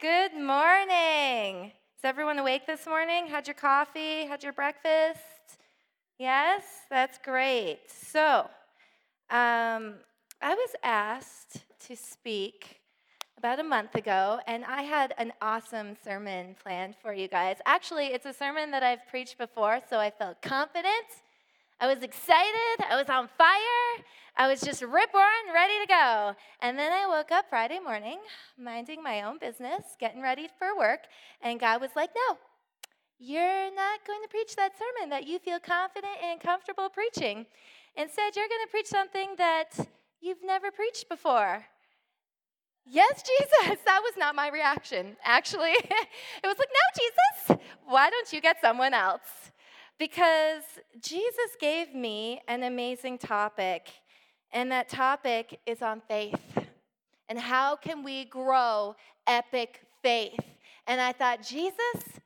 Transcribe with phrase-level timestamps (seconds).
[0.00, 1.72] Good morning.
[1.96, 3.26] Is everyone awake this morning?
[3.26, 4.26] Had your coffee?
[4.26, 5.18] Had your breakfast?
[6.20, 7.80] Yes, that's great.
[7.88, 8.48] So,
[9.28, 9.94] um,
[10.40, 12.80] I was asked to speak
[13.38, 17.56] about a month ago, and I had an awesome sermon planned for you guys.
[17.66, 21.06] Actually, it's a sermon that I've preached before, so I felt confident.
[21.80, 22.84] I was excited.
[22.90, 24.04] I was on fire.
[24.36, 26.34] I was just rip roaring, ready to go.
[26.60, 28.18] And then I woke up Friday morning,
[28.58, 31.00] minding my own business, getting ready for work,
[31.40, 32.38] and God was like, No,
[33.18, 37.46] you're not going to preach that sermon that you feel confident and comfortable preaching.
[37.96, 39.88] Instead, you're going to preach something that
[40.20, 41.64] you've never preached before.
[42.84, 43.82] Yes, Jesus.
[43.84, 45.72] That was not my reaction, actually.
[45.80, 49.50] it was like, No, Jesus, why don't you get someone else?
[49.98, 50.62] Because
[51.00, 53.88] Jesus gave me an amazing topic,
[54.52, 56.40] and that topic is on faith.
[57.28, 58.94] And how can we grow
[59.26, 60.40] epic faith?
[60.86, 62.20] And I thought, Jesus,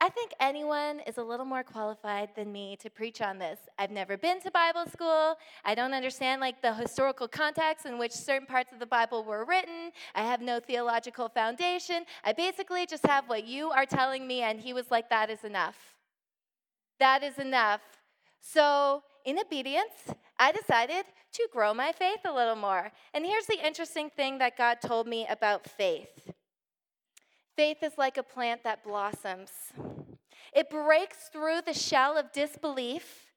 [0.00, 3.58] I think anyone is a little more qualified than me to preach on this.
[3.78, 5.36] I've never been to Bible school.
[5.66, 9.44] I don't understand like the historical context in which certain parts of the Bible were
[9.44, 9.90] written.
[10.14, 12.04] I have no theological foundation.
[12.24, 15.44] I basically just have what you are telling me and he was like that is
[15.44, 15.97] enough.
[16.98, 17.80] That is enough.
[18.40, 22.90] So, in obedience, I decided to grow my faith a little more.
[23.14, 26.32] And here's the interesting thing that God told me about faith.
[27.56, 29.50] Faith is like a plant that blossoms.
[30.52, 33.32] It breaks through the shell of disbelief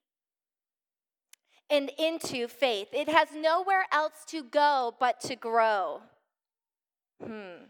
[1.70, 2.90] and into faith.
[2.94, 6.02] It has nowhere else to go but to grow.
[7.24, 7.66] Hmm.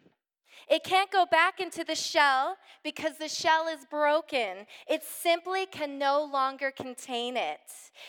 [0.71, 4.65] It can't go back into the shell because the shell is broken.
[4.87, 7.59] It simply can no longer contain it.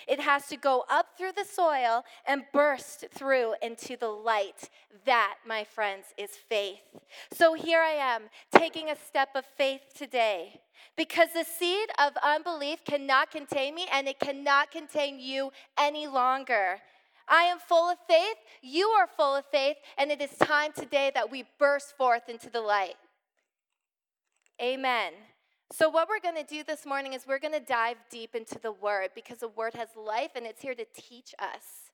[0.06, 4.70] It has to go up through the soil and burst through into the light.
[5.06, 6.78] That, my friends, is faith.
[7.32, 10.60] So here I am taking a step of faith today
[10.96, 16.78] because the seed of unbelief cannot contain me and it cannot contain you any longer.
[17.32, 18.36] I am full of faith.
[18.60, 19.78] You are full of faith.
[19.96, 22.96] And it is time today that we burst forth into the light.
[24.60, 25.14] Amen.
[25.72, 28.58] So, what we're going to do this morning is we're going to dive deep into
[28.58, 31.90] the Word because the Word has life and it's here to teach us.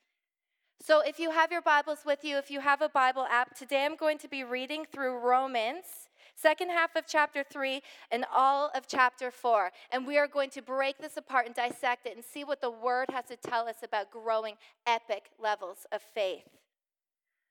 [0.80, 3.84] So, if you have your Bibles with you, if you have a Bible app, today
[3.84, 6.08] I'm going to be reading through Romans
[6.40, 9.70] second half of chapter 3 and all of chapter 4.
[9.90, 12.70] And we are going to break this apart and dissect it and see what the
[12.70, 14.54] word has to tell us about growing
[14.86, 16.48] epic levels of faith.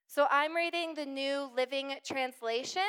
[0.08, 2.82] So I'm reading the New Living Translation,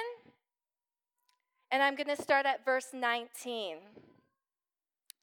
[1.72, 3.78] and I'm going to start at verse 19.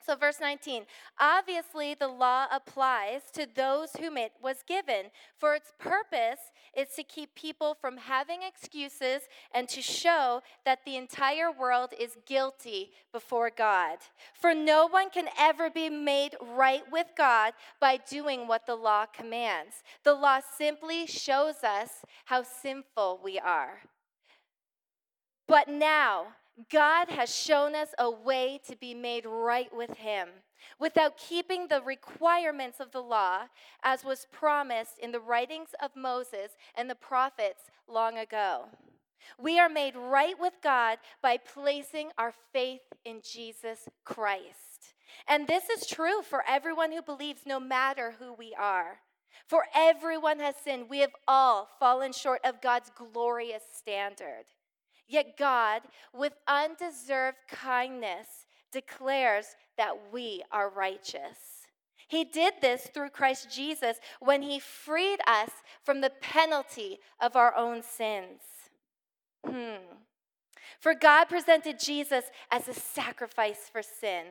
[0.06, 0.86] So, verse 19
[1.20, 5.06] obviously, the law applies to those whom it was given,
[5.38, 9.24] for its purpose is to keep people from having excuses
[9.54, 13.98] and to show that the entire world is guilty before God.
[14.34, 19.06] For no one can ever be made right with God by doing what the law
[19.06, 19.84] commands.
[20.04, 21.90] The law simply shows us
[22.26, 23.82] how sinful we are.
[25.48, 26.28] But now,
[26.72, 30.30] God has shown us a way to be made right with Him
[30.80, 33.42] without keeping the requirements of the law,
[33.84, 38.66] as was promised in the writings of Moses and the prophets long ago.
[39.40, 44.94] We are made right with God by placing our faith in Jesus Christ.
[45.28, 49.00] And this is true for everyone who believes, no matter who we are.
[49.48, 50.90] For everyone has sinned.
[50.90, 54.46] We have all fallen short of God's glorious standard.
[55.08, 55.84] Yet God,
[56.14, 58.28] with undeserved kindness,
[58.72, 61.66] declares that we are righteous.
[62.08, 65.50] He did this through Christ Jesus when he freed us
[65.84, 68.42] from the penalty of our own sins.
[69.46, 70.05] Hmm.
[70.86, 74.26] For God presented Jesus as a sacrifice for sin.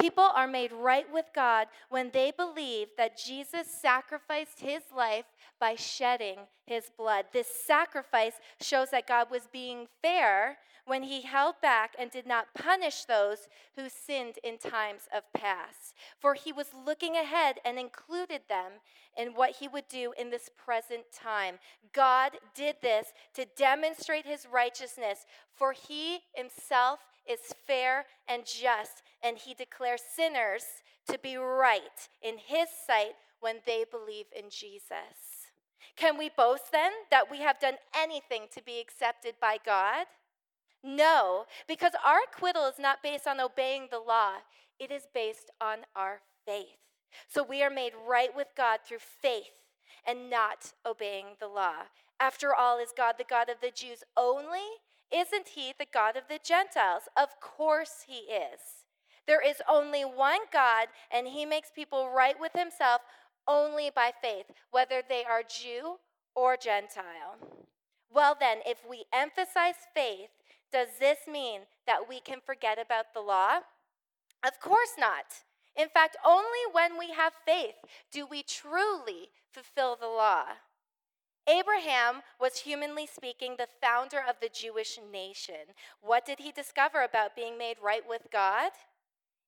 [0.00, 5.24] People are made right with God when they believe that Jesus sacrificed his life
[5.58, 7.24] by shedding his blood.
[7.32, 10.58] This sacrifice shows that God was being fair
[10.90, 13.46] when he held back and did not punish those
[13.76, 15.94] who sinned in times of past.
[16.18, 18.72] For he was looking ahead and included them
[19.16, 21.60] in what he would do in this present time.
[21.92, 29.38] God did this to demonstrate his righteousness, for he himself is fair and just, and
[29.38, 30.64] he declares sinners
[31.06, 35.46] to be right in his sight when they believe in Jesus.
[35.94, 40.06] Can we boast then that we have done anything to be accepted by God?
[40.82, 44.34] No, because our acquittal is not based on obeying the law,
[44.78, 46.78] it is based on our faith.
[47.28, 49.60] So we are made right with God through faith
[50.06, 51.88] and not obeying the law.
[52.18, 54.66] After all, is God the God of the Jews only?
[55.12, 57.02] Isn't he the God of the Gentiles?
[57.16, 58.60] Of course he is.
[59.26, 63.02] There is only one God, and he makes people right with himself
[63.46, 65.96] only by faith, whether they are Jew
[66.34, 67.36] or Gentile.
[68.12, 70.30] Well, then, if we emphasize faith,
[70.72, 73.58] does this mean that we can forget about the law?
[74.44, 75.26] Of course not.
[75.76, 77.76] In fact, only when we have faith
[78.12, 80.44] do we truly fulfill the law.
[81.48, 85.74] Abraham was, humanly speaking, the founder of the Jewish nation.
[86.00, 88.70] What did he discover about being made right with God?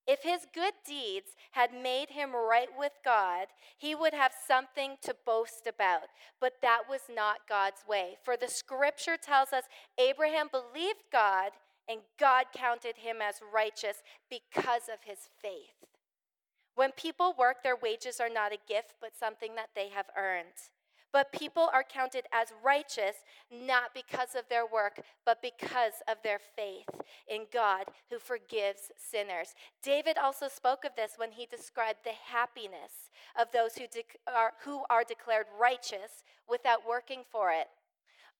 [0.07, 3.47] If his good deeds had made him right with God,
[3.79, 6.09] he would have something to boast about.
[6.41, 8.17] But that was not God's way.
[8.25, 9.65] For the scripture tells us
[9.99, 11.53] Abraham believed God,
[11.89, 15.87] and God counted him as righteous because of his faith.
[16.75, 20.71] When people work, their wages are not a gift, but something that they have earned.
[21.13, 23.17] But people are counted as righteous
[23.51, 26.89] not because of their work, but because of their faith
[27.29, 29.55] in God who forgives sinners.
[29.83, 34.53] David also spoke of this when he described the happiness of those who, de- are,
[34.65, 37.69] who are declared righteous without working for it.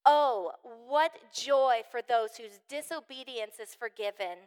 [0.05, 0.53] Oh,
[0.89, 4.39] what joy for those whose disobedience is forgiven,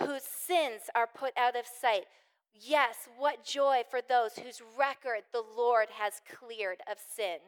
[0.00, 2.04] whose sins are put out of sight.
[2.52, 7.38] Yes, what joy for those whose record the Lord has cleared of sin.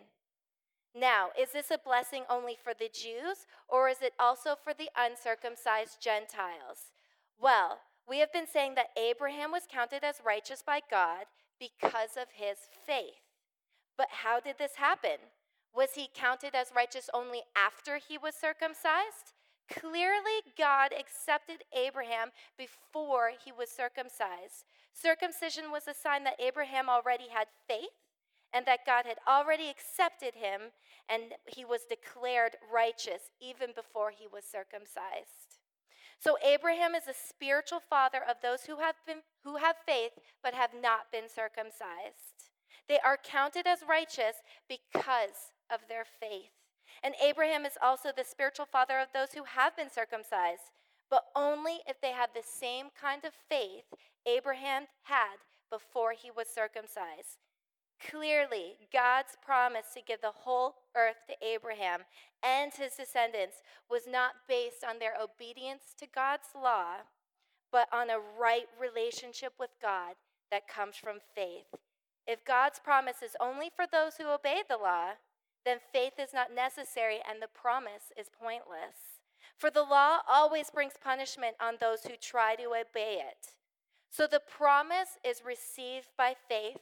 [0.98, 4.88] Now, is this a blessing only for the Jews, or is it also for the
[4.96, 6.92] uncircumcised Gentiles?
[7.38, 11.26] Well, we have been saying that Abraham was counted as righteous by God
[11.60, 12.56] because of his
[12.86, 13.20] faith.
[13.98, 15.18] But how did this happen?
[15.74, 19.34] Was he counted as righteous only after he was circumcised?
[19.68, 24.64] Clearly, God accepted Abraham before he was circumcised.
[24.94, 28.05] Circumcision was a sign that Abraham already had faith
[28.56, 30.72] and that God had already accepted him
[31.10, 35.60] and he was declared righteous even before he was circumcised.
[36.18, 40.12] So Abraham is a spiritual father of those who have been who have faith
[40.42, 42.48] but have not been circumcised.
[42.88, 44.36] They are counted as righteous
[44.70, 46.56] because of their faith.
[47.02, 50.72] And Abraham is also the spiritual father of those who have been circumcised,
[51.10, 53.84] but only if they have the same kind of faith
[54.24, 55.36] Abraham had
[55.70, 57.45] before he was circumcised.
[57.98, 62.00] Clearly, God's promise to give the whole earth to Abraham
[62.42, 67.06] and his descendants was not based on their obedience to God's law,
[67.72, 70.14] but on a right relationship with God
[70.50, 71.66] that comes from faith.
[72.26, 75.12] If God's promise is only for those who obey the law,
[75.64, 79.20] then faith is not necessary and the promise is pointless.
[79.56, 83.54] For the law always brings punishment on those who try to obey it.
[84.10, 86.78] So the promise is received by faith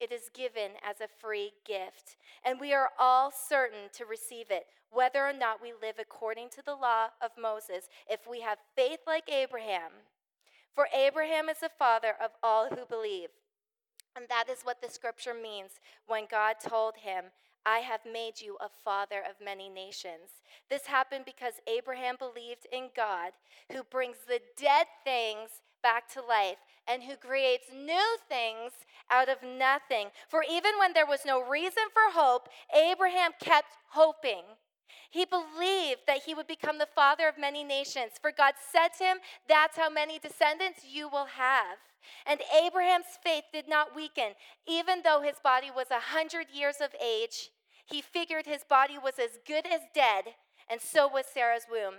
[0.00, 4.66] it is given as a free gift, and we are all certain to receive it,
[4.90, 9.00] whether or not we live according to the law of Moses, if we have faith
[9.06, 9.90] like Abraham.
[10.74, 13.28] For Abraham is the father of all who believe.
[14.16, 17.24] And that is what the scripture means when God told him,
[17.66, 20.42] I have made you a father of many nations.
[20.68, 23.32] This happened because Abraham believed in God,
[23.72, 26.58] who brings the dead things back to life
[26.88, 28.72] and who creates new things
[29.10, 30.08] out of nothing.
[30.28, 34.42] For even when there was no reason for hope, Abraham kept hoping.
[35.10, 38.12] He believed that he would become the father of many nations.
[38.20, 39.16] For God said to him,
[39.48, 41.78] That's how many descendants you will have.
[42.26, 44.32] And Abraham's faith did not weaken.
[44.66, 47.50] Even though his body was a hundred years of age,
[47.86, 50.24] he figured his body was as good as dead,
[50.68, 51.94] and so was Sarah's womb.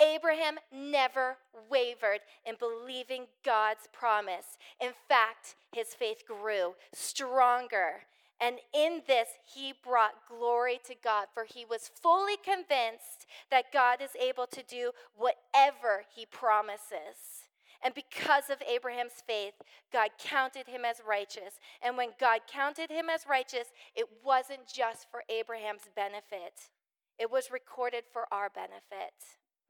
[0.00, 1.38] Abraham never
[1.70, 4.58] wavered in believing God's promise.
[4.80, 8.02] In fact, his faith grew stronger.
[8.40, 14.02] And in this, he brought glory to God, for he was fully convinced that God
[14.02, 17.45] is able to do whatever he promises.
[17.84, 19.54] And because of Abraham's faith,
[19.92, 21.60] God counted him as righteous.
[21.82, 26.70] And when God counted him as righteous, it wasn't just for Abraham's benefit,
[27.18, 29.14] it was recorded for our benefit.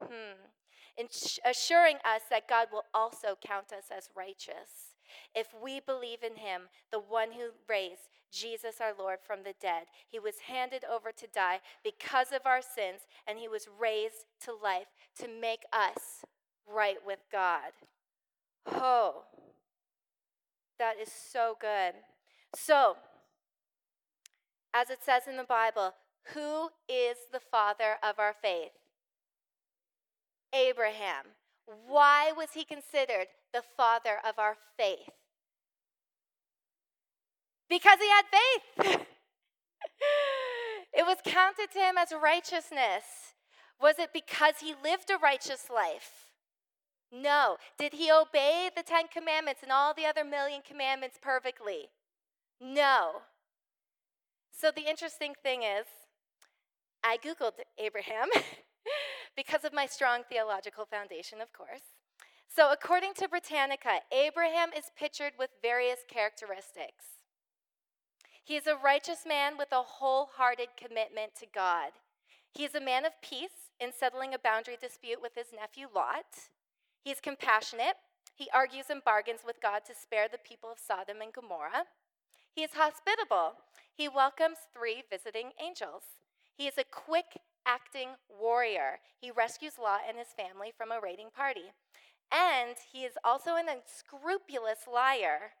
[0.01, 0.35] Hmm.
[1.45, 4.95] Assuring us that God will also count us as righteous.
[5.35, 9.85] If we believe in him, the one who raised Jesus our Lord from the dead,
[10.07, 14.53] he was handed over to die because of our sins, and he was raised to
[14.53, 14.87] life
[15.19, 16.25] to make us
[16.67, 17.71] right with God.
[18.71, 19.23] Oh,
[20.79, 21.93] that is so good.
[22.55, 22.97] So,
[24.73, 25.93] as it says in the Bible,
[26.33, 28.71] who is the father of our faith?
[30.53, 31.25] Abraham.
[31.87, 35.09] Why was he considered the father of our faith?
[37.69, 39.05] Because he had faith.
[40.93, 43.03] it was counted to him as righteousness.
[43.81, 46.26] Was it because he lived a righteous life?
[47.11, 47.57] No.
[47.77, 51.89] Did he obey the Ten Commandments and all the other million commandments perfectly?
[52.59, 53.21] No.
[54.51, 55.85] So the interesting thing is,
[57.03, 58.27] I Googled Abraham
[59.35, 61.95] because of my strong theological foundation, of course.
[62.53, 67.21] So, according to Britannica, Abraham is pictured with various characteristics.
[68.43, 71.91] He is a righteous man with a wholehearted commitment to God.
[72.51, 76.49] He is a man of peace in settling a boundary dispute with his nephew Lot.
[77.07, 77.95] He is compassionate.
[78.35, 81.85] He argues and bargains with God to spare the people of Sodom and Gomorrah.
[82.53, 83.53] He is hospitable.
[83.95, 86.03] He welcomes three visiting angels.
[86.57, 88.99] He is a quick acting warrior.
[89.21, 91.71] He rescues Lot and his family from a raiding party.
[92.29, 95.53] And he is also an unscrupulous liar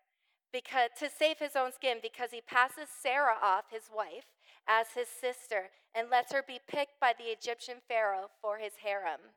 [0.51, 4.27] because, to save his own skin because he passes Sarah off, his wife,
[4.67, 9.31] as his sister and lets her be picked by the Egyptian Pharaoh for his harem.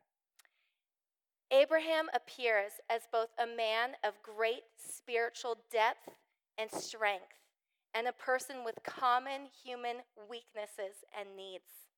[1.52, 6.09] Abraham appears as both a man of great spiritual depth
[6.57, 7.25] and strength
[7.92, 9.97] and a person with common human
[10.28, 11.88] weaknesses and needs.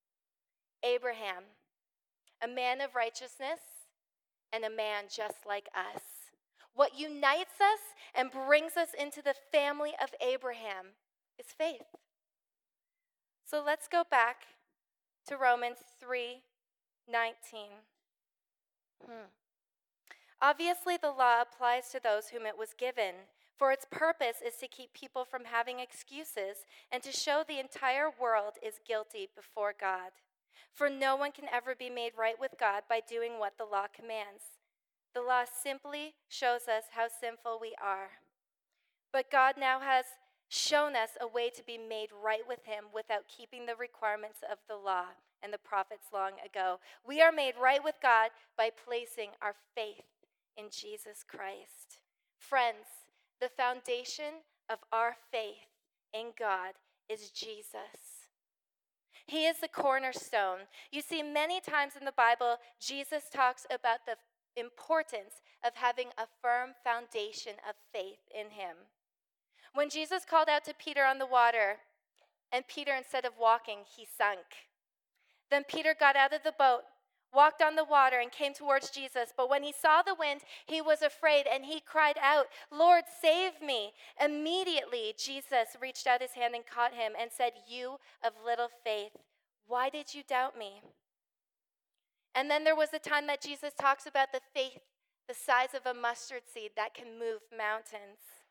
[0.82, 1.44] Abraham,
[2.42, 3.60] a man of righteousness
[4.52, 6.02] and a man just like us.
[6.74, 7.80] What unites us
[8.14, 10.96] and brings us into the family of Abraham
[11.38, 11.94] is faith.
[13.44, 14.44] So let's go back
[15.26, 16.42] to Romans 3
[17.10, 17.60] 19.
[19.04, 19.41] Hmm.
[20.42, 23.14] Obviously, the law applies to those whom it was given,
[23.56, 28.10] for its purpose is to keep people from having excuses and to show the entire
[28.20, 30.10] world is guilty before God.
[30.74, 33.86] For no one can ever be made right with God by doing what the law
[33.94, 34.58] commands.
[35.14, 38.10] The law simply shows us how sinful we are.
[39.12, 40.06] But God now has
[40.48, 44.58] shown us a way to be made right with Him without keeping the requirements of
[44.66, 45.04] the law
[45.40, 46.80] and the prophets long ago.
[47.06, 50.02] We are made right with God by placing our faith
[50.56, 51.98] in Jesus Christ.
[52.38, 53.08] Friends,
[53.40, 55.68] the foundation of our faith
[56.12, 56.74] in God
[57.08, 58.28] is Jesus.
[59.26, 60.66] He is the cornerstone.
[60.90, 64.16] You see, many times in the Bible, Jesus talks about the
[64.60, 68.76] importance of having a firm foundation of faith in him.
[69.74, 71.78] When Jesus called out to Peter on the water,
[72.52, 74.44] and Peter, instead of walking, he sunk.
[75.50, 76.82] Then Peter got out of the boat,
[77.34, 79.32] walked on the water, and came towards Jesus.
[79.36, 83.60] But when he saw the wind, he was afraid, and he cried out, Lord, save
[83.64, 83.92] me.
[84.22, 89.12] Immediately, Jesus reached out his hand and caught him and said, You of little faith,
[89.66, 90.82] why did you doubt me?
[92.34, 94.80] And then there was a time that Jesus talks about the faith
[95.28, 98.41] the size of a mustard seed that can move mountains.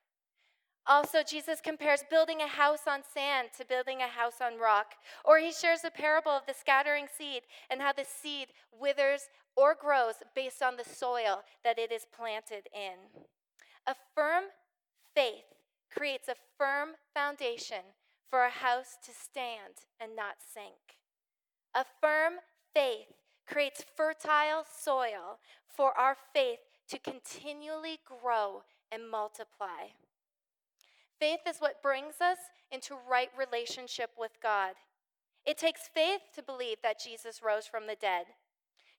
[0.88, 4.96] Also, Jesus compares building a house on sand to building a house on rock.
[5.24, 8.48] Or he shares a parable of the scattering seed and how the seed
[8.80, 13.24] withers or grows based on the soil that it is planted in.
[13.86, 14.46] A firm
[15.14, 15.46] faith
[15.94, 17.84] creates a firm foundation
[18.30, 20.98] for a house to stand and not sink.
[21.76, 22.34] A firm
[22.74, 23.14] faith
[23.48, 26.60] creates fertile soil for our faith
[26.90, 29.92] to continually grow and multiply.
[31.22, 32.40] Faith is what brings us
[32.72, 34.74] into right relationship with God.
[35.46, 38.26] It takes faith to believe that Jesus rose from the dead.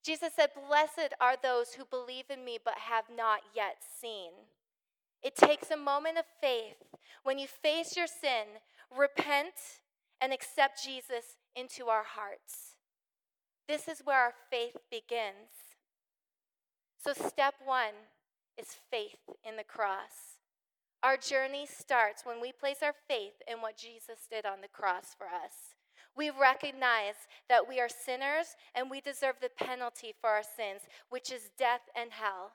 [0.05, 4.31] Jesus said, Blessed are those who believe in me but have not yet seen.
[5.21, 6.77] It takes a moment of faith
[7.25, 8.61] when you face your sin,
[8.97, 9.81] repent,
[10.21, 12.77] and accept Jesus into our hearts.
[13.67, 15.75] This is where our faith begins.
[17.03, 18.07] So, step one
[18.57, 20.32] is faith in the cross.
[21.03, 25.17] Our journey starts when we place our faith in what Jesus did on the cross
[25.19, 25.75] for us.
[26.17, 31.33] We recognize that we are sinners and we deserve the penalty for our sins, which
[31.33, 32.53] is death and hell.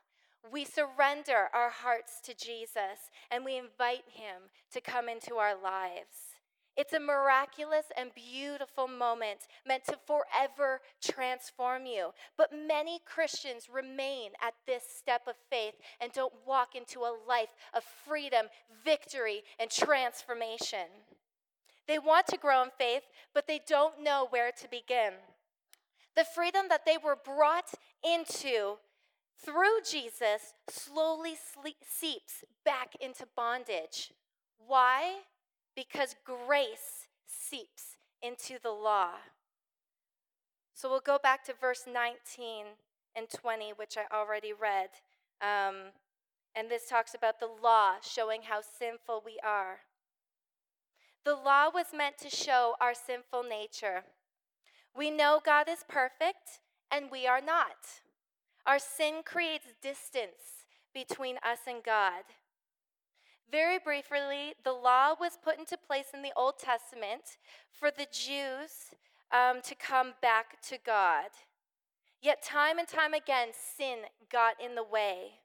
[0.49, 6.36] We surrender our hearts to Jesus and we invite him to come into our lives.
[6.77, 12.11] It's a miraculous and beautiful moment meant to forever transform you.
[12.37, 17.55] But many Christians remain at this step of faith and don't walk into a life
[17.73, 18.45] of freedom,
[18.85, 20.85] victory, and transformation.
[21.87, 23.03] They want to grow in faith,
[23.33, 25.13] but they don't know where to begin.
[26.15, 28.77] The freedom that they were brought into
[29.43, 31.35] through Jesus slowly
[31.83, 34.11] seeps back into bondage.
[34.59, 35.21] Why?
[35.77, 39.11] Because grace seeps into the law.
[40.73, 42.65] So we'll go back to verse 19
[43.15, 44.89] and 20, which I already read.
[45.39, 45.91] Um,
[46.55, 49.81] and this talks about the law showing how sinful we are.
[51.23, 54.03] The law was meant to show our sinful nature.
[54.95, 56.59] We know God is perfect
[56.91, 58.01] and we are not.
[58.65, 62.23] Our sin creates distance between us and God.
[63.49, 67.37] Very briefly, the law was put into place in the Old Testament
[67.71, 68.93] for the Jews
[69.31, 71.29] um, to come back to God.
[72.21, 73.99] Yet, time and time again, sin
[74.29, 75.39] got in the way.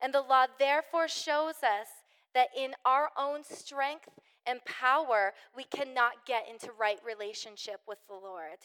[0.00, 1.88] And the law therefore shows us
[2.34, 4.08] that in our own strength
[4.46, 8.58] and power, we cannot get into right relationship with the Lord.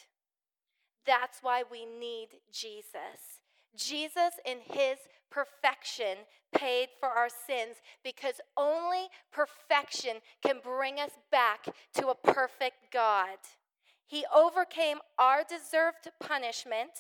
[1.06, 3.42] That's why we need Jesus.
[3.76, 4.98] Jesus, in his
[5.30, 6.18] perfection,
[6.54, 11.66] paid for our sins because only perfection can bring us back
[11.96, 13.38] to a perfect God.
[14.08, 16.92] He overcame our deserved punishment,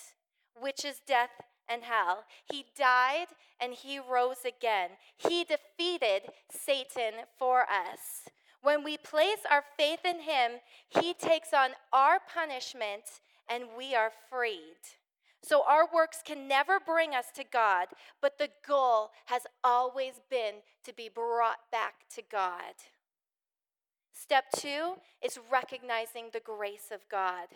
[0.59, 1.29] which is death
[1.69, 2.25] and hell.
[2.51, 3.27] He died
[3.59, 4.89] and he rose again.
[5.17, 8.29] He defeated Satan for us.
[8.61, 10.53] When we place our faith in him,
[10.89, 13.03] he takes on our punishment
[13.47, 14.81] and we are freed.
[15.45, 20.55] So our works can never bring us to God, but the goal has always been
[20.83, 22.73] to be brought back to God.
[24.11, 27.47] Step two is recognizing the grace of God.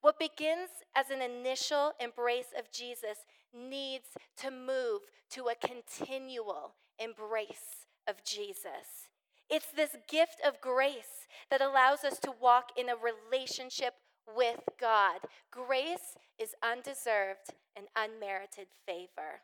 [0.00, 4.06] What begins as an initial embrace of Jesus needs
[4.38, 9.10] to move to a continual embrace of Jesus.
[9.50, 13.94] It's this gift of grace that allows us to walk in a relationship
[14.36, 15.20] with God.
[15.50, 19.42] Grace is undeserved and unmerited favor.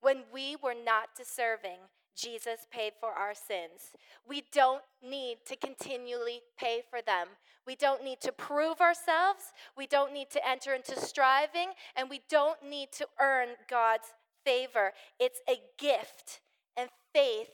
[0.00, 1.78] When we were not deserving,
[2.16, 3.92] Jesus paid for our sins.
[4.28, 7.28] We don't need to continually pay for them.
[7.66, 9.52] We don't need to prove ourselves.
[9.76, 14.12] We don't need to enter into striving, and we don't need to earn God's
[14.44, 14.92] favor.
[15.18, 16.40] It's a gift,
[16.76, 17.50] and faith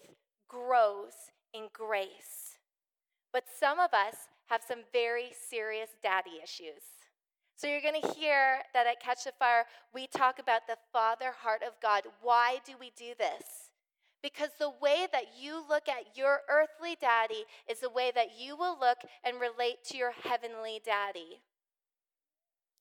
[0.49, 1.13] grows
[1.53, 2.59] in grace.
[3.33, 6.83] But some of us have some very serious daddy issues.
[7.57, 11.33] So you're going to hear that at Catch the Fire, we talk about the father
[11.43, 12.05] heart of God.
[12.23, 13.71] Why do we do this?
[14.23, 18.57] Because the way that you look at your earthly daddy is the way that you
[18.57, 21.43] will look and relate to your heavenly daddy.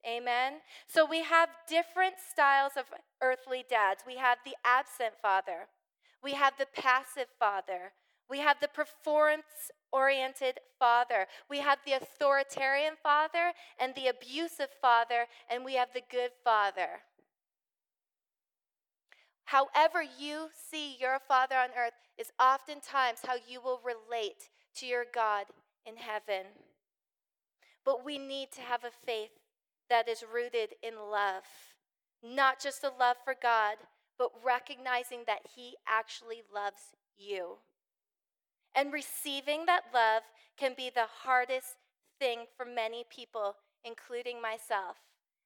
[0.08, 0.54] Amen.
[0.88, 2.86] So we have different styles of
[3.22, 4.04] earthly dads.
[4.06, 5.68] We have the absent father,
[6.24, 7.94] we have the passive father,
[8.30, 15.26] we have the performance oriented father, we have the authoritarian father and the abusive father,
[15.50, 17.02] and we have the good father.
[19.48, 25.06] However, you see your Father on earth is oftentimes how you will relate to your
[25.14, 25.46] God
[25.86, 26.48] in heaven.
[27.86, 29.32] But we need to have a faith
[29.90, 31.46] that is rooted in love,
[32.22, 33.78] not just a love for God,
[34.20, 37.60] but recognizing that He actually loves you.
[38.76, 40.24] And receiving that love
[40.58, 41.76] can be the hardest
[42.20, 44.98] thing for many people, including myself.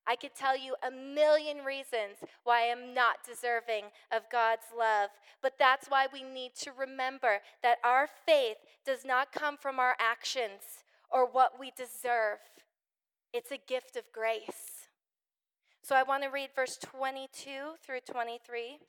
[0.07, 5.53] I could tell you a million reasons why I'm not deserving of God's love, but
[5.59, 10.83] that's why we need to remember that our faith does not come from our actions
[11.11, 12.39] or what we deserve.
[13.31, 14.87] It's a gift of grace.
[15.83, 17.39] So I want to read verse 22
[17.85, 18.79] through 23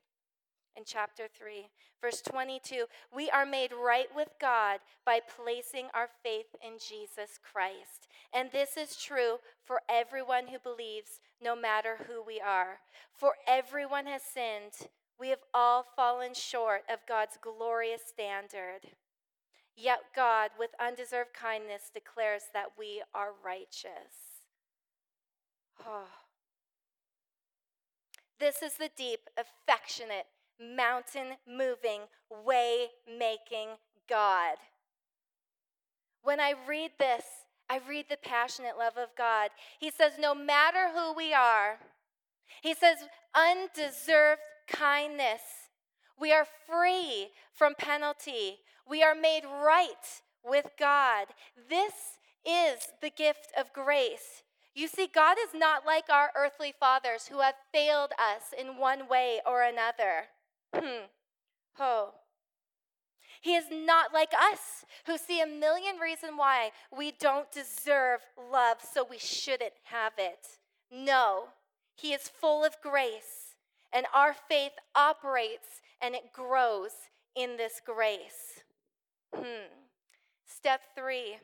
[0.76, 1.68] in chapter 3.
[2.00, 8.08] Verse 22 We are made right with God by placing our faith in Jesus Christ.
[8.32, 12.78] And this is true for everyone who believes, no matter who we are.
[13.16, 14.90] For everyone has sinned.
[15.18, 18.80] We have all fallen short of God's glorious standard.
[19.76, 24.42] Yet God, with undeserved kindness, declares that we are righteous.
[25.86, 26.04] Oh.
[28.40, 30.26] This is the deep, affectionate,
[30.60, 32.02] mountain moving,
[32.44, 33.68] way making
[34.08, 34.56] God.
[36.22, 37.24] When I read this,
[37.68, 39.50] I read the passionate love of God.
[39.78, 41.78] He says, no matter who we are,
[42.62, 42.98] He says,
[43.34, 45.40] undeserved kindness.
[46.20, 48.58] We are free from penalty.
[48.88, 51.28] We are made right with God.
[51.68, 51.92] This
[52.46, 54.42] is the gift of grace.
[54.74, 59.08] You see, God is not like our earthly fathers who have failed us in one
[59.08, 60.28] way or another.
[60.74, 61.06] Hmm.
[61.74, 62.10] Ho.
[63.40, 68.20] He is not like us who see a million reasons why we don't deserve
[68.52, 70.58] love, so we shouldn't have it.
[70.90, 71.48] No,
[71.96, 73.56] He is full of grace,
[73.92, 76.92] and our faith operates and it grows
[77.34, 78.62] in this grace.
[79.34, 79.70] Hmm.
[80.44, 81.38] Step three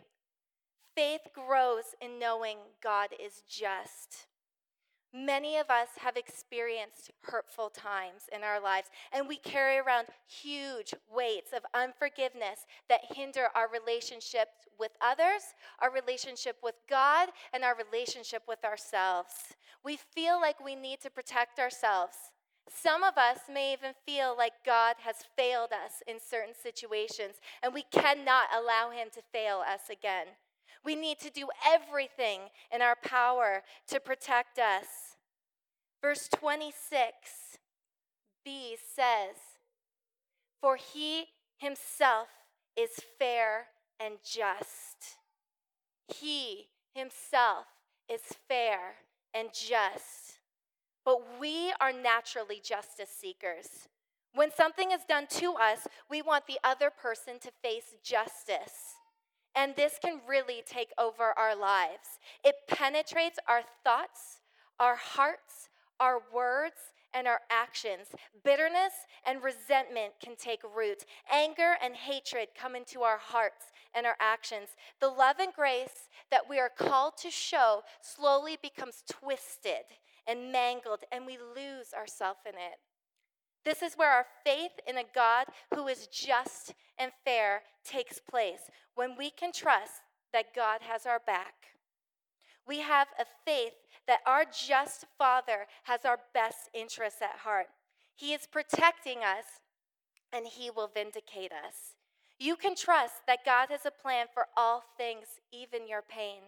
[0.95, 4.27] faith grows in knowing God is just.
[5.15, 10.93] Many of us have experienced hurtful times in our lives, and we carry around huge
[11.11, 17.75] weights of unforgiveness that hinder our relationship with others, our relationship with God, and our
[17.75, 19.33] relationship with ourselves.
[19.83, 22.17] We feel like we need to protect ourselves.
[22.69, 27.73] Some of us may even feel like God has failed us in certain situations, and
[27.73, 30.27] we cannot allow Him to fail us again.
[30.85, 32.41] We need to do everything
[32.73, 34.87] in our power to protect us.
[36.01, 36.79] Verse 26b
[38.95, 39.37] says,
[40.61, 42.29] For he himself
[42.77, 43.67] is fair
[43.99, 45.19] and just.
[46.07, 47.67] He himself
[48.09, 48.79] is fair
[49.35, 50.39] and just.
[51.05, 53.89] But we are naturally justice seekers.
[54.35, 58.98] When something is done to us, we want the other person to face justice.
[59.55, 62.19] And this can really take over our lives.
[62.45, 64.41] It penetrates our thoughts,
[64.79, 68.09] our hearts, our words, and our actions.
[68.45, 68.93] Bitterness
[69.27, 71.05] and resentment can take root.
[71.33, 74.69] Anger and hatred come into our hearts and our actions.
[75.01, 79.85] The love and grace that we are called to show slowly becomes twisted
[80.27, 82.79] and mangled, and we lose ourselves in it.
[83.65, 88.71] This is where our faith in a God who is just and fair takes place,
[88.95, 91.55] when we can trust that God has our back.
[92.67, 93.73] We have a faith
[94.07, 97.67] that our just Father has our best interests at heart.
[98.15, 99.45] He is protecting us
[100.33, 101.95] and He will vindicate us.
[102.39, 106.41] You can trust that God has a plan for all things, even your pain.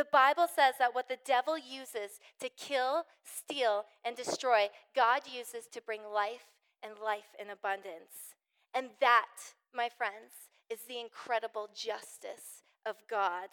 [0.00, 5.66] The Bible says that what the devil uses to kill, steal, and destroy, God uses
[5.66, 6.46] to bring life
[6.82, 8.32] and life in abundance.
[8.72, 13.50] And that, my friends, is the incredible justice of God.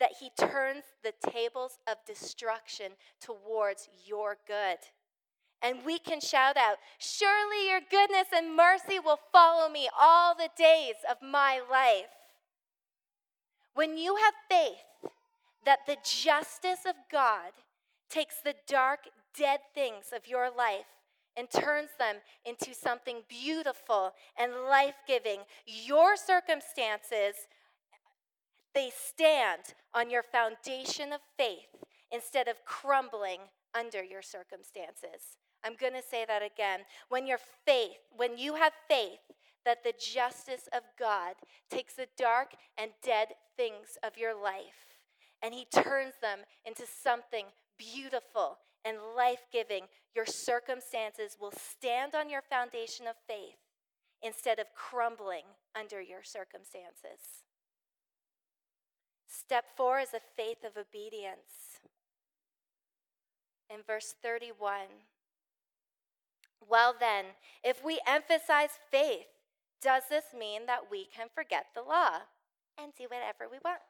[0.00, 4.78] That he turns the tables of destruction towards your good.
[5.60, 10.48] And we can shout out, Surely your goodness and mercy will follow me all the
[10.56, 12.08] days of my life.
[13.74, 14.87] When you have faith
[15.64, 17.52] that the justice of God
[18.08, 19.00] takes the dark,
[19.36, 20.86] dead things of your life
[21.36, 27.46] and turns them into something beautiful and life giving, your circumstances,
[28.74, 33.40] they stand on your foundation of faith instead of crumbling
[33.78, 35.36] under your circumstances.
[35.64, 36.80] I'm going to say that again.
[37.08, 39.20] When your faith, when you have faith
[39.64, 41.34] that the justice of God
[41.70, 44.87] takes the dark and dead things of your life
[45.42, 47.46] and He turns them into something
[47.78, 53.58] beautiful and life giving, your circumstances will stand on your foundation of faith
[54.22, 55.44] instead of crumbling
[55.78, 57.44] under your circumstances.
[59.28, 61.80] Step four is a faith of obedience.
[63.70, 64.86] In verse 31,
[66.66, 67.26] well, then,
[67.62, 69.26] if we emphasize faith,
[69.80, 72.22] does this mean that we can forget the law
[72.82, 73.80] and do whatever we want?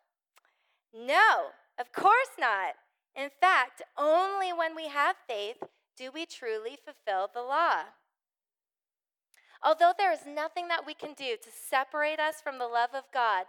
[0.95, 1.49] No,
[1.79, 2.75] of course not.
[3.15, 5.57] In fact, only when we have faith
[5.97, 7.83] do we truly fulfill the law.
[9.63, 13.05] Although there is nothing that we can do to separate us from the love of
[13.13, 13.47] God,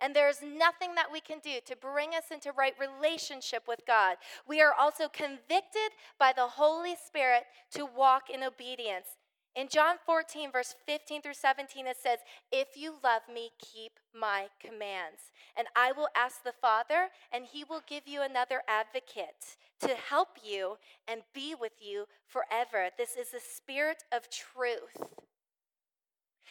[0.00, 3.80] and there is nothing that we can do to bring us into right relationship with
[3.86, 4.16] God,
[4.48, 9.06] we are also convicted by the Holy Spirit to walk in obedience
[9.54, 12.18] in John 14, verse 15 through 17, it says,
[12.50, 15.30] If you love me, keep my commands.
[15.56, 20.38] And I will ask the Father, and he will give you another advocate to help
[20.42, 22.88] you and be with you forever.
[22.96, 25.10] This is the Spirit of truth.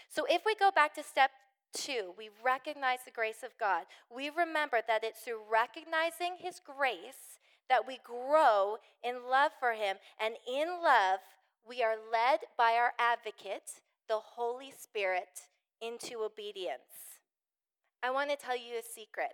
[0.09, 1.31] So if we go back to step
[1.73, 3.85] two, we recognize the grace of God.
[4.13, 9.95] We remember that it's through recognizing his grace that we grow in love for him.
[10.19, 11.19] And in love,
[11.67, 15.47] we are led by our advocate, the Holy Spirit,
[15.81, 17.19] into obedience.
[18.03, 19.33] I want to tell you a secret,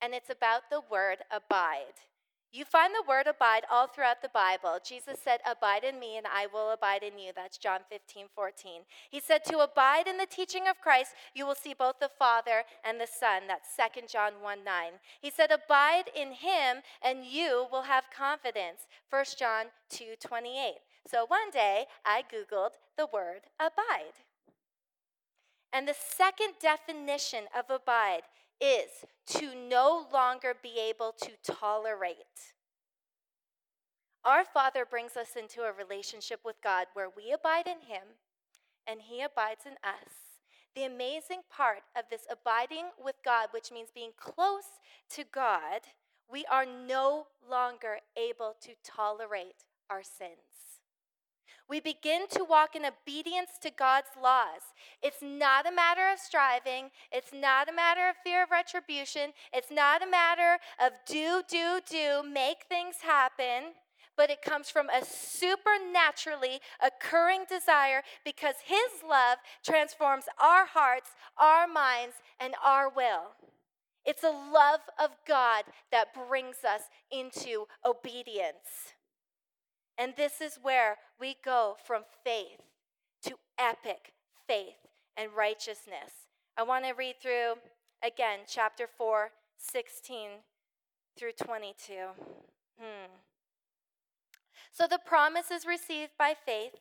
[0.00, 1.98] and it's about the word abide.
[2.52, 4.78] You find the word abide all throughout the Bible.
[4.84, 7.30] Jesus said, Abide in me, and I will abide in you.
[7.34, 8.82] That's John 15, 14.
[9.08, 12.64] He said, To abide in the teaching of Christ, you will see both the Father
[12.84, 13.42] and the Son.
[13.46, 14.84] That's 2 John 1, 9.
[15.20, 18.88] He said, Abide in him, and you will have confidence.
[19.10, 20.74] 1 John 2, 28.
[21.10, 24.22] So one day I Googled the word abide.
[25.72, 28.22] And the second definition of abide
[28.60, 29.04] is
[29.38, 32.54] to no longer be able to tolerate.
[34.24, 38.02] Our Father brings us into a relationship with God where we abide in Him
[38.86, 40.12] and He abides in us.
[40.76, 44.78] The amazing part of this abiding with God, which means being close
[45.10, 45.80] to God,
[46.30, 50.69] we are no longer able to tolerate our sins.
[51.70, 54.74] We begin to walk in obedience to God's laws.
[55.04, 56.90] It's not a matter of striving.
[57.12, 59.30] It's not a matter of fear of retribution.
[59.52, 63.74] It's not a matter of do, do, do, make things happen.
[64.16, 71.68] But it comes from a supernaturally occurring desire because His love transforms our hearts, our
[71.68, 73.36] minds, and our will.
[74.04, 78.94] It's a love of God that brings us into obedience.
[80.00, 82.62] And this is where we go from faith
[83.24, 84.14] to epic
[84.46, 84.78] faith
[85.14, 86.24] and righteousness.
[86.56, 87.56] I want to read through
[88.02, 90.28] again chapter 4, 16
[91.18, 91.92] through 22.
[92.80, 93.12] Hmm.
[94.72, 96.76] So the promise is received by faith,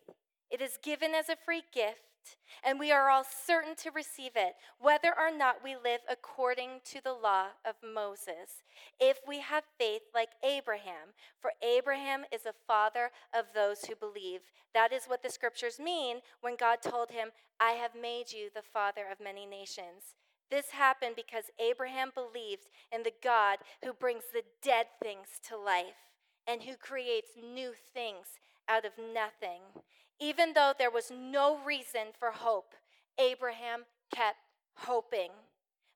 [0.50, 2.00] it is given as a free gift
[2.64, 7.02] and we are all certain to receive it, whether or not we live according to
[7.04, 8.64] the law of Moses,
[9.00, 11.14] if we have faith like Abraham.
[11.40, 14.42] For Abraham is a father of those who believe.
[14.74, 17.30] That is what the scriptures mean when God told him,
[17.60, 20.16] I have made you the father of many nations.
[20.50, 26.10] This happened because Abraham believed in the God who brings the dead things to life
[26.48, 29.62] and who creates new things out of nothing.
[30.20, 32.74] Even though there was no reason for hope,
[33.18, 34.38] Abraham kept
[34.76, 35.32] hoping,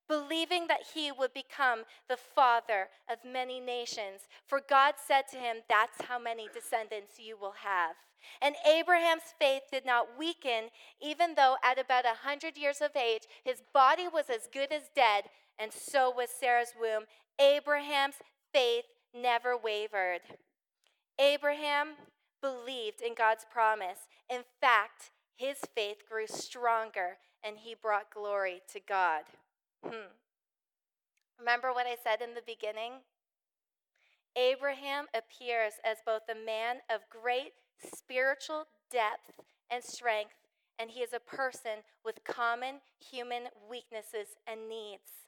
[0.07, 4.21] believing that he would become the father of many nations.
[4.47, 7.95] For God said to him, That's how many descendants you will have.
[8.41, 10.69] And Abraham's faith did not weaken,
[11.01, 14.83] even though at about a hundred years of age, his body was as good as
[14.95, 15.25] dead,
[15.59, 17.03] and so was Sarah's womb.
[17.39, 18.15] Abraham's
[18.53, 20.21] faith never wavered.
[21.19, 21.89] Abraham
[22.43, 24.09] believed in God's promise.
[24.29, 29.23] In fact, his faith grew stronger and he brought glory to God.
[29.83, 30.11] Hmm.
[31.39, 33.01] Remember what I said in the beginning?
[34.35, 37.53] Abraham appears as both a man of great
[37.95, 40.35] spiritual depth and strength,
[40.79, 45.27] and he is a person with common human weaknesses and needs.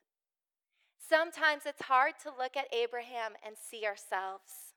[0.97, 4.74] Sometimes it's hard to look at Abraham and see ourselves.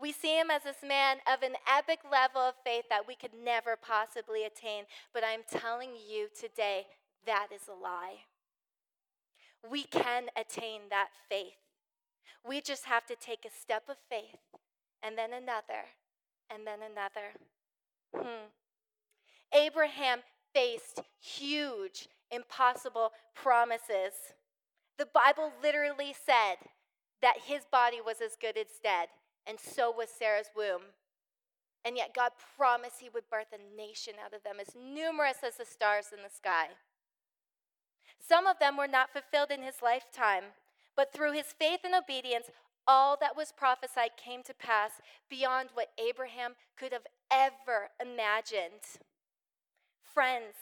[0.00, 3.32] We see him as this man of an epic level of faith that we could
[3.44, 4.84] never possibly attain.
[5.12, 6.86] But I'm telling you today,
[7.26, 8.24] that is a lie.
[9.68, 11.58] We can attain that faith.
[12.46, 14.38] We just have to take a step of faith
[15.02, 15.86] and then another
[16.50, 17.34] and then another.
[18.14, 18.46] Hmm.
[19.52, 20.20] Abraham
[20.54, 24.14] faced huge, impossible promises.
[24.96, 26.56] The Bible literally said
[27.20, 29.08] that his body was as good as dead
[29.48, 30.82] and so was Sarah's womb.
[31.84, 35.56] And yet God promised he would birth a nation out of them as numerous as
[35.56, 36.66] the stars in the sky.
[38.20, 40.44] Some of them were not fulfilled in his lifetime,
[40.94, 42.50] but through his faith and obedience,
[42.86, 44.92] all that was prophesied came to pass
[45.30, 49.00] beyond what Abraham could have ever imagined.
[50.02, 50.54] Friends,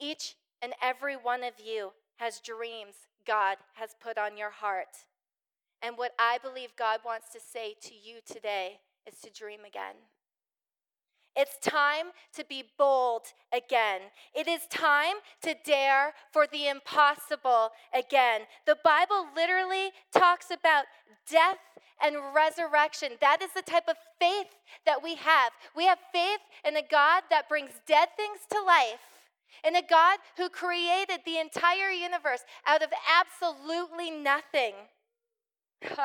[0.00, 2.94] each and every one of you has dreams
[3.26, 5.04] God has put on your heart.
[5.82, 9.94] And what I believe God wants to say to you today is to dream again.
[11.36, 14.00] It's time to be bold again.
[14.34, 18.42] It is time to dare for the impossible again.
[18.66, 20.84] The Bible literally talks about
[21.30, 21.58] death
[22.02, 23.12] and resurrection.
[23.20, 24.48] That is the type of faith
[24.86, 25.52] that we have.
[25.76, 29.00] We have faith in a God that brings dead things to life,
[29.64, 34.74] in a God who created the entire universe out of absolutely nothing.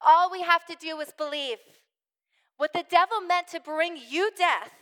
[0.00, 1.58] All we have to do is believe.
[2.56, 4.72] What the devil meant to bring you death,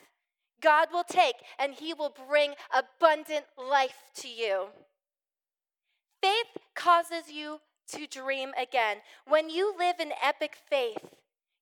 [0.60, 4.66] God will take and he will bring abundant life to you.
[6.22, 8.98] Faith causes you to dream again.
[9.28, 11.04] When you live in epic faith,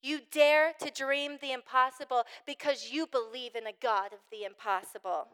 [0.02, 5.28] you dare to dream the impossible because you believe in a God of the impossible.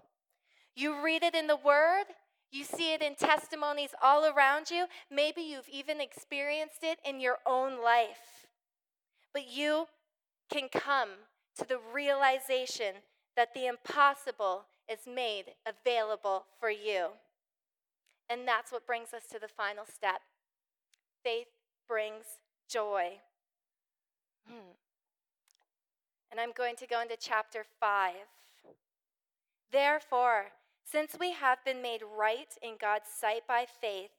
[0.75, 2.05] You read it in the Word,
[2.51, 4.87] you see it in testimonies all around you.
[5.11, 8.47] Maybe you've even experienced it in your own life.
[9.33, 9.87] But you
[10.53, 11.11] can come
[11.57, 12.95] to the realization
[13.37, 17.09] that the impossible is made available for you.
[18.29, 20.21] And that's what brings us to the final step
[21.23, 21.49] faith
[21.87, 22.25] brings
[22.69, 23.19] joy.
[24.49, 24.73] Hmm.
[26.31, 28.15] And I'm going to go into chapter 5.
[29.73, 30.47] Therefore,
[30.85, 34.11] since we have been made right in God's sight by faith,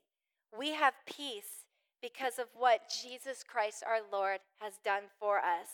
[0.58, 1.65] we have peace
[2.02, 5.67] because of what Jesus Christ our Lord has done for us.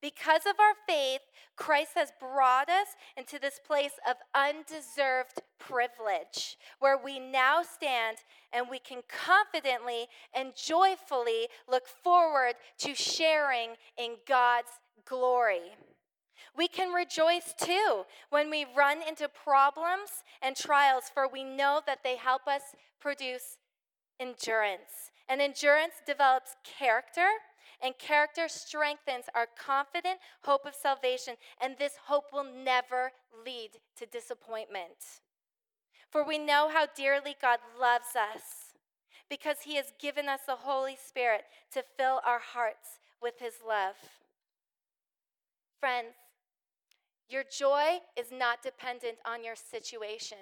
[0.00, 1.22] Because of our faith,
[1.56, 8.18] Christ has brought us into this place of undeserved privilege where we now stand
[8.52, 14.70] and we can confidently and joyfully look forward to sharing in God's
[15.04, 15.72] glory.
[16.58, 22.00] We can rejoice too when we run into problems and trials, for we know that
[22.02, 22.62] they help us
[23.00, 23.58] produce
[24.18, 25.12] endurance.
[25.28, 27.28] And endurance develops character
[27.80, 33.12] and character strengthens our confident hope of salvation, and this hope will never
[33.46, 35.20] lead to disappointment.
[36.10, 38.74] For we know how dearly God loves us
[39.30, 43.94] because he has given us the Holy Spirit to fill our hearts with his love.
[45.78, 46.14] Friends,
[47.28, 50.38] your joy is not dependent on your situation.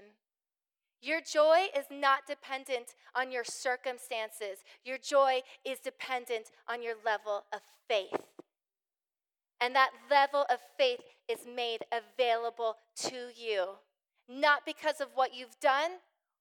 [1.03, 4.64] Your joy is not dependent on your circumstances.
[4.85, 8.20] Your joy is dependent on your level of faith.
[9.61, 13.66] And that level of faith is made available to you,
[14.29, 15.92] not because of what you've done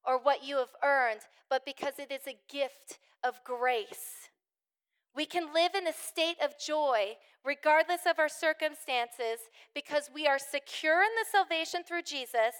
[0.04, 4.28] or what you have earned, but because it is a gift of grace.
[5.16, 10.38] We can live in a state of joy regardless of our circumstances because we are
[10.38, 12.54] secure in the salvation through Jesus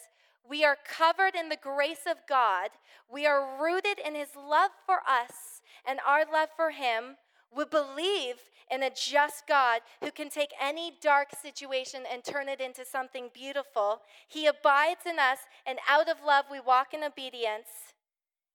[0.49, 2.71] we are covered in the grace of God.
[3.11, 7.17] We are rooted in His love for us and our love for Him.
[7.55, 8.37] We believe
[8.71, 13.31] in a just God who can take any dark situation and turn it into something
[13.33, 14.03] beautiful.
[14.29, 17.95] He abides in us, and out of love, we walk in obedience,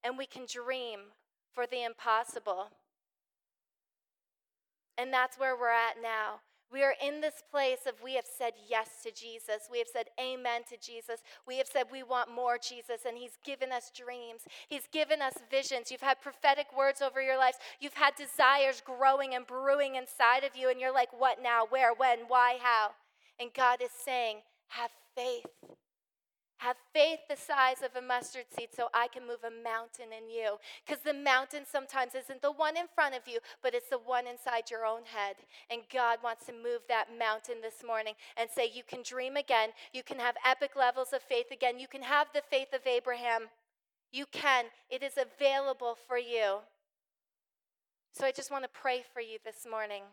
[0.04, 1.00] and we can dream
[1.54, 2.68] for the impossible.
[5.02, 6.42] And that's where we're at now.
[6.72, 9.68] We are in this place of we have said yes to Jesus.
[9.72, 11.22] We have said amen to Jesus.
[11.48, 14.42] We have said we want more Jesus, and He's given us dreams.
[14.70, 15.90] He's given us visions.
[15.90, 17.58] You've had prophetic words over your lives.
[17.80, 21.64] You've had desires growing and brewing inside of you, and you're like, what now?
[21.68, 21.96] Where?
[21.96, 22.20] When?
[22.28, 22.58] Why?
[22.62, 22.92] How?
[23.40, 24.38] And God is saying,
[24.68, 25.48] have faith.
[26.62, 30.30] Have faith the size of a mustard seed so I can move a mountain in
[30.30, 30.58] you.
[30.86, 34.28] Because the mountain sometimes isn't the one in front of you, but it's the one
[34.28, 35.38] inside your own head.
[35.72, 39.70] And God wants to move that mountain this morning and say, You can dream again.
[39.92, 41.80] You can have epic levels of faith again.
[41.80, 43.50] You can have the faith of Abraham.
[44.12, 44.66] You can.
[44.92, 46.60] It is available for you.
[48.14, 50.04] So I just want to pray for you this morning.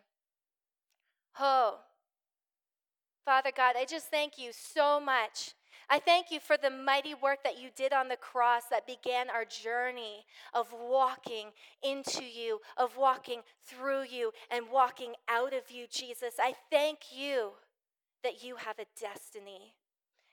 [1.39, 1.81] Oh,
[3.27, 5.53] Father God, I just thank you so much
[5.91, 9.31] I thank you for the mighty work that you did on the cross that began
[9.31, 11.49] our journey of walking
[11.83, 16.35] into you, of walking through you, and walking out of you, Jesus.
[16.39, 17.53] I thank you
[18.23, 19.75] that you have a destiny.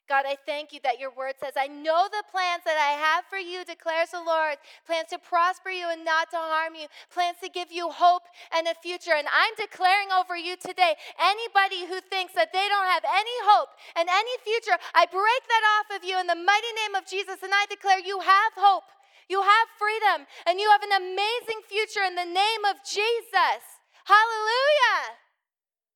[0.05, 3.25] God, I thank you that your word says, I know the plans that I have
[3.25, 7.41] for you, declares the Lord plans to prosper you and not to harm you, plans
[7.41, 9.17] to give you hope and a future.
[9.17, 13.73] And I'm declaring over you today anybody who thinks that they don't have any hope
[13.97, 17.41] and any future, I break that off of you in the mighty name of Jesus.
[17.41, 18.85] And I declare you have hope,
[19.25, 23.81] you have freedom, and you have an amazing future in the name of Jesus.
[24.05, 25.24] Hallelujah.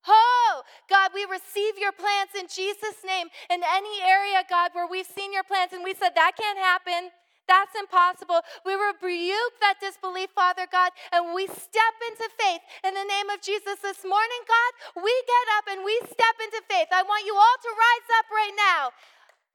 [0.07, 3.27] Oh, God, we receive your plans in Jesus' name.
[3.51, 7.11] In any area, God, where we've seen your plans and we said, that can't happen.
[7.49, 8.45] That's impossible.
[8.61, 13.41] We rebuke that disbelief, Father God, and we step into faith in the name of
[13.41, 15.01] Jesus this morning, God.
[15.01, 16.93] We get up and we step into faith.
[16.93, 18.93] I want you all to rise up right now.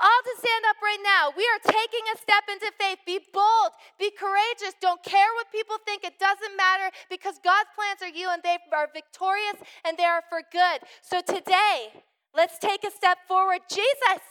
[0.00, 1.30] All to stand up right now.
[1.36, 2.98] We are taking a step into faith.
[3.06, 4.74] Be bold, be courageous.
[4.80, 6.02] Don't care what people think.
[6.02, 10.22] It doesn't matter because God's plans are you and they are victorious and they are
[10.28, 10.82] for good.
[11.00, 12.02] So today,
[12.34, 13.62] let's take a step forward.
[13.70, 14.22] Jesus,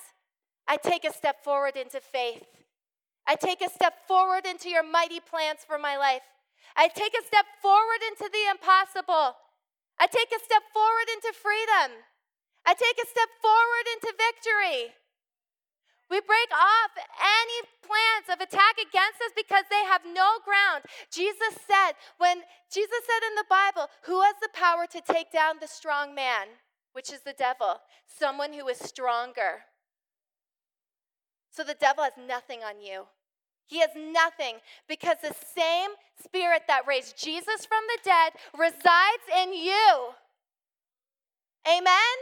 [0.68, 2.44] I take a step forward into faith.
[3.26, 6.28] I take a step forward into your mighty plans for my life.
[6.76, 9.40] I take a step forward into the impossible.
[9.96, 12.04] I take a step forward into freedom.
[12.66, 14.96] I take a step forward into victory.
[16.14, 20.86] We break off any plans of attack against us because they have no ground.
[21.10, 22.38] Jesus said, when
[22.72, 26.46] Jesus said in the Bible, who has the power to take down the strong man,
[26.92, 27.82] which is the devil?
[28.06, 29.66] Someone who is stronger.
[31.50, 33.06] So the devil has nothing on you.
[33.66, 35.90] He has nothing because the same
[36.24, 40.14] spirit that raised Jesus from the dead resides in you.
[41.68, 42.18] Amen?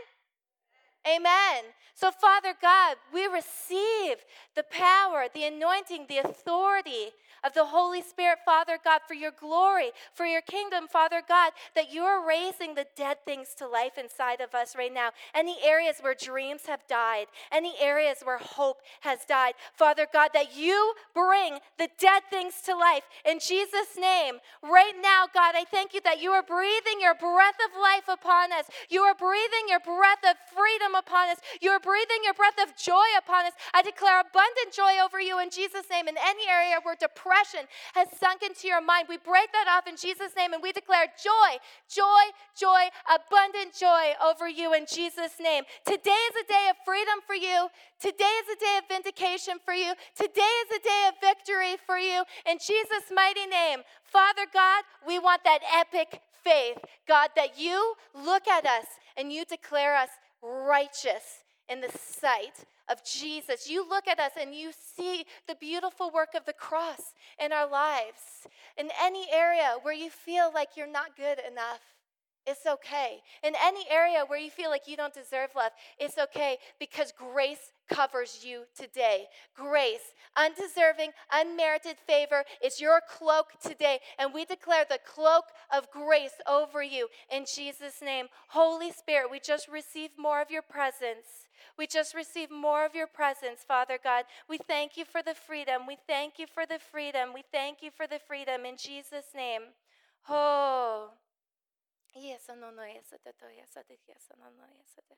[1.08, 1.64] Amen.
[1.96, 4.18] So, Father God, we receive
[4.56, 7.12] the power, the anointing, the authority
[7.44, 11.92] of the Holy Spirit, Father God, for your glory, for your kingdom, Father God, that
[11.92, 15.10] you are raising the dead things to life inside of us right now.
[15.34, 20.56] Any areas where dreams have died, any areas where hope has died, Father God, that
[20.56, 24.36] you bring the dead things to life in Jesus' name.
[24.62, 28.52] Right now, God, I thank you that you are breathing your breath of life upon
[28.52, 28.66] us.
[28.90, 31.38] You are breathing your breath of freedom upon us.
[31.62, 33.54] You are breathing your breath of joy upon us.
[33.74, 38.08] I declare abundant joy over you in Jesus' name in any area where depression has
[38.18, 39.08] sunk into your mind.
[39.10, 42.24] We break that off in Jesus' name and we declare joy, joy,
[42.58, 45.64] joy, abundant joy over you in Jesus' name.
[45.86, 47.68] Today is a day of freedom for you.
[48.00, 49.94] Today is a day of vindication for you.
[50.16, 52.24] Today is a day of victory for you.
[52.50, 56.78] In Jesus' mighty name, Father God, we want that epic faith.
[57.08, 58.86] God, that you look at us
[59.18, 60.10] and you declare us
[60.42, 63.70] righteous in the sight of Jesus.
[63.70, 67.14] You look at us and you see the beautiful work of the cross
[67.44, 68.48] in our lives.
[68.78, 71.80] In any area where you feel like you're not good enough,
[72.46, 73.20] it's okay.
[73.44, 77.72] In any area where you feel like you don't deserve love, it's okay because grace
[77.92, 79.26] covers you today.
[79.56, 84.00] Grace, undeserving, unmerited favor is your cloak today.
[84.18, 88.28] And we declare the cloak of grace over you in Jesus' name.
[88.50, 91.48] Holy Spirit, we just receive more of your presence.
[91.78, 94.26] We just receive more of your presence, Father God.
[94.50, 95.88] We thank you for the freedom.
[95.88, 97.34] We thank you for the freedom.
[97.34, 99.62] We thank you for the freedom in Jesus' name.
[100.30, 101.10] Oh.
[102.16, 103.08] Yes, I don't know yes.
[104.38, 105.16] no, no, yes, no.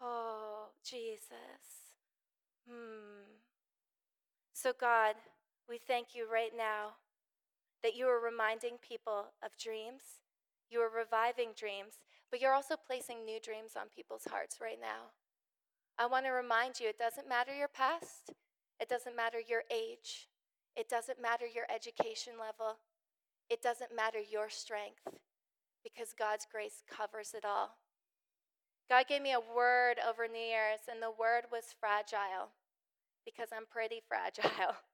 [0.00, 1.83] Oh, Jesus.
[2.68, 3.38] Hmm.
[4.52, 5.14] So, God,
[5.68, 6.96] we thank you right now
[7.82, 10.20] that you are reminding people of dreams.
[10.70, 12.00] You are reviving dreams,
[12.30, 15.12] but you're also placing new dreams on people's hearts right now.
[15.98, 18.32] I want to remind you it doesn't matter your past,
[18.80, 20.28] it doesn't matter your age,
[20.74, 22.78] it doesn't matter your education level,
[23.48, 25.06] it doesn't matter your strength,
[25.84, 27.76] because God's grace covers it all.
[28.88, 32.52] God gave me a word over New Year's, and the word was fragile,
[33.24, 34.76] because I'm pretty fragile.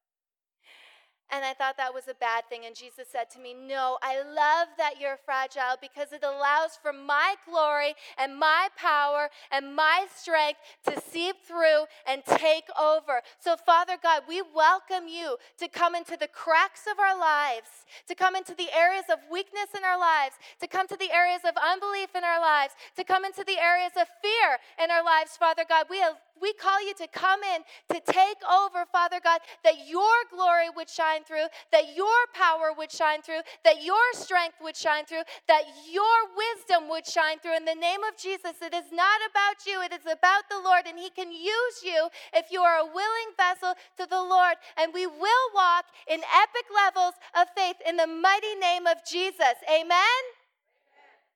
[1.32, 2.66] And I thought that was a bad thing.
[2.66, 6.92] And Jesus said to me, No, I love that you're fragile because it allows for
[6.92, 13.22] my glory and my power and my strength to seep through and take over.
[13.38, 18.14] So, Father God, we welcome you to come into the cracks of our lives, to
[18.14, 21.54] come into the areas of weakness in our lives, to come to the areas of
[21.56, 25.64] unbelief in our lives, to come into the areas of fear in our lives, Father
[25.68, 25.86] God.
[25.88, 26.02] We
[26.40, 27.62] we call you to come in
[27.94, 32.90] to take over, Father God, that your glory would shine through, that your power would
[32.90, 37.56] shine through, that your strength would shine through, that your wisdom would shine through.
[37.56, 40.86] In the name of Jesus, it is not about you, it is about the Lord,
[40.86, 44.56] and He can use you if you are a willing vessel to the Lord.
[44.76, 49.56] And we will walk in epic levels of faith in the mighty name of Jesus.
[49.68, 50.22] Amen.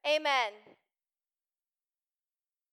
[0.06, 0.20] Amen.
[0.20, 0.73] Amen.